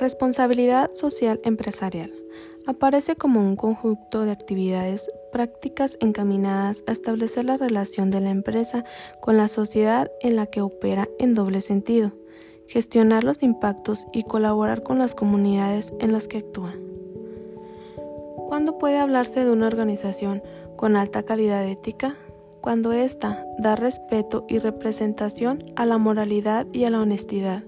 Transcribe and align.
Responsabilidad 0.00 0.92
social 0.94 1.42
empresarial. 1.44 2.10
Aparece 2.66 3.16
como 3.16 3.40
un 3.40 3.54
conjunto 3.54 4.24
de 4.24 4.30
actividades 4.30 5.10
prácticas 5.30 5.98
encaminadas 6.00 6.82
a 6.86 6.92
establecer 6.92 7.44
la 7.44 7.58
relación 7.58 8.10
de 8.10 8.22
la 8.22 8.30
empresa 8.30 8.86
con 9.20 9.36
la 9.36 9.46
sociedad 9.46 10.10
en 10.22 10.36
la 10.36 10.46
que 10.46 10.62
opera 10.62 11.06
en 11.18 11.34
doble 11.34 11.60
sentido, 11.60 12.12
gestionar 12.66 13.24
los 13.24 13.42
impactos 13.42 14.06
y 14.10 14.22
colaborar 14.22 14.82
con 14.82 14.98
las 14.98 15.14
comunidades 15.14 15.92
en 16.00 16.12
las 16.12 16.28
que 16.28 16.38
actúa. 16.38 16.72
¿Cuándo 18.48 18.78
puede 18.78 18.96
hablarse 18.96 19.44
de 19.44 19.50
una 19.50 19.66
organización 19.66 20.42
con 20.76 20.96
alta 20.96 21.24
calidad 21.24 21.66
ética? 21.66 22.16
Cuando 22.62 22.94
ésta 22.94 23.44
da 23.58 23.76
respeto 23.76 24.46
y 24.48 24.60
representación 24.60 25.62
a 25.76 25.84
la 25.84 25.98
moralidad 25.98 26.66
y 26.72 26.84
a 26.84 26.90
la 26.90 27.02
honestidad 27.02 27.64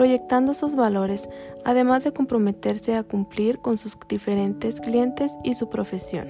proyectando 0.00 0.54
sus 0.54 0.74
valores, 0.74 1.28
además 1.64 2.04
de 2.04 2.12
comprometerse 2.12 2.96
a 2.96 3.02
cumplir 3.02 3.58
con 3.58 3.78
sus 3.78 3.96
diferentes 4.08 4.80
clientes 4.80 5.36
y 5.44 5.54
su 5.54 5.68
profesión. 5.68 6.28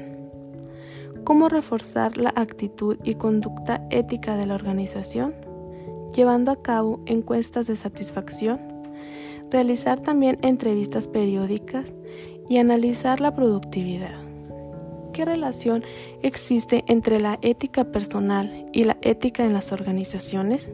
¿Cómo 1.25 1.49
reforzar 1.49 2.17
la 2.17 2.33
actitud 2.35 2.99
y 3.05 3.15
conducta 3.15 3.87
ética 3.91 4.37
de 4.37 4.47
la 4.47 4.55
organización? 4.55 5.35
Llevando 6.15 6.51
a 6.51 6.63
cabo 6.63 7.01
encuestas 7.07 7.67
de 7.67 7.77
satisfacción, 7.77 8.61
realizar 9.51 10.01
también 10.01 10.39
entrevistas 10.43 11.07
periódicas 11.07 11.93
y 12.49 12.59
analizar 12.59 13.21
la 13.21 13.35
productividad. 13.35 14.19
¿Qué 15.13 15.25
relación 15.25 15.85
existe 16.23 16.85
entre 16.87 17.21
la 17.21 17.39
ética 17.43 17.85
personal 17.85 18.67
y 18.73 18.85
la 18.85 18.97
ética 19.03 19.45
en 19.45 19.53
las 19.53 19.73
organizaciones? 19.73 20.71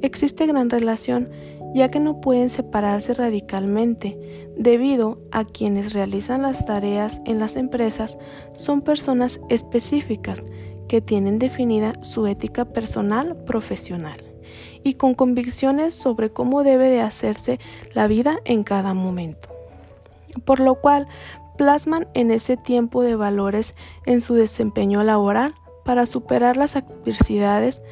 Existe 0.00 0.46
gran 0.46 0.70
relación 0.70 1.28
ya 1.74 1.90
que 1.90 2.00
no 2.00 2.20
pueden 2.20 2.50
separarse 2.50 3.14
radicalmente, 3.14 4.18
debido 4.56 5.18
a 5.30 5.44
quienes 5.44 5.92
realizan 5.92 6.42
las 6.42 6.64
tareas 6.64 7.20
en 7.24 7.38
las 7.38 7.56
empresas 7.56 8.18
son 8.54 8.82
personas 8.82 9.40
específicas 9.48 10.42
que 10.88 11.00
tienen 11.00 11.38
definida 11.38 11.92
su 12.02 12.26
ética 12.26 12.64
personal 12.64 13.36
profesional 13.44 14.16
y 14.82 14.94
con 14.94 15.14
convicciones 15.14 15.94
sobre 15.94 16.30
cómo 16.30 16.64
debe 16.64 16.88
de 16.88 17.00
hacerse 17.00 17.60
la 17.92 18.06
vida 18.06 18.38
en 18.44 18.64
cada 18.64 18.94
momento. 18.94 19.50
Por 20.44 20.60
lo 20.60 20.76
cual 20.76 21.06
plasman 21.56 22.08
en 22.14 22.30
ese 22.30 22.56
tiempo 22.56 23.02
de 23.02 23.16
valores 23.16 23.74
en 24.06 24.20
su 24.20 24.34
desempeño 24.34 25.02
laboral 25.02 25.54
para 25.84 26.06
superar 26.06 26.56
las 26.56 26.76
adversidades 26.76 27.82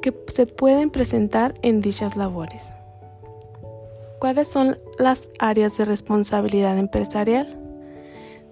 que 0.00 0.14
se 0.28 0.46
pueden 0.46 0.90
presentar 0.90 1.54
en 1.62 1.80
dichas 1.80 2.16
labores. 2.16 2.72
¿Cuáles 4.18 4.48
son 4.48 4.76
las 4.98 5.30
áreas 5.38 5.76
de 5.78 5.84
responsabilidad 5.84 6.76
empresarial? 6.76 7.58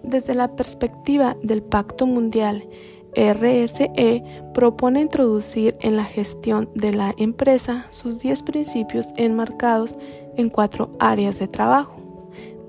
Desde 0.03 0.35
la 0.35 0.55
perspectiva 0.55 1.37
del 1.43 1.63
Pacto 1.63 2.07
Mundial, 2.07 2.69
RSE 3.17 4.23
propone 4.53 5.01
introducir 5.01 5.77
en 5.81 5.97
la 5.97 6.05
gestión 6.05 6.69
de 6.75 6.93
la 6.93 7.15
empresa 7.17 7.87
sus 7.91 8.21
10 8.21 8.43
principios 8.43 9.09
enmarcados 9.17 9.95
en 10.37 10.51
cuatro 10.51 10.91
áreas 11.01 11.39
de 11.39 11.49
trabajo, 11.49 11.97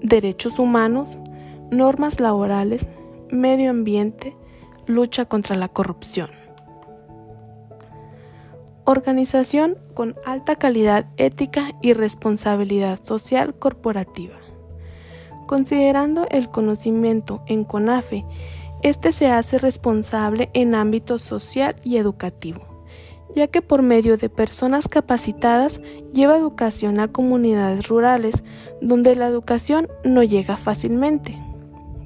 derechos 0.02 0.58
humanos, 0.58 1.20
normas 1.70 2.20
laborales, 2.20 2.88
medio 3.30 3.70
ambiente, 3.70 4.36
lucha 4.86 5.26
contra 5.26 5.56
la 5.56 5.68
corrupción. 5.68 6.30
Organización 8.90 9.78
con 9.94 10.16
alta 10.26 10.56
calidad 10.56 11.08
ética 11.18 11.74
y 11.82 11.92
responsabilidad 11.92 12.98
social 13.04 13.54
corporativa. 13.54 14.38
Considerando 15.46 16.26
el 16.30 16.48
conocimiento 16.48 17.44
en 17.48 17.66
CONAFE, 17.66 18.24
este 18.84 19.12
se 19.12 19.28
hace 19.28 19.58
responsable 19.58 20.50
en 20.54 20.74
ámbito 20.74 21.18
social 21.18 21.76
y 21.84 21.98
educativo, 21.98 22.62
ya 23.36 23.48
que 23.48 23.62
por 23.62 23.82
medio 23.82 24.16
de 24.16 24.30
personas 24.30 24.88
capacitadas 24.88 25.82
lleva 26.14 26.38
educación 26.38 27.02
a 27.02 27.10
comunidades 27.10 27.90
rurales 27.90 28.42
donde 28.80 29.16
la 29.16 29.28
educación 29.28 29.90
no 30.06 30.24
llega 30.24 30.56
fácilmente. 30.56 31.38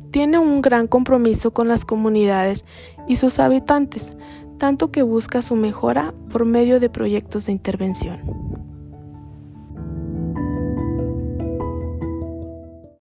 Tiene 0.09 0.40
un 0.40 0.64
gran 0.64 0.88
compromiso 0.88 1.52
con 1.52 1.68
las 1.68 1.86
comunidades 1.86 2.66
y 3.08 3.18
sus 3.18 3.38
habitantes, 3.38 4.18
tanto 4.61 4.91
que 4.91 5.01
busca 5.01 5.41
su 5.41 5.55
mejora 5.55 6.13
por 6.29 6.45
medio 6.45 6.79
de 6.79 6.88
proyectos 6.88 7.47
de 7.47 7.51
intervención. 7.51 8.50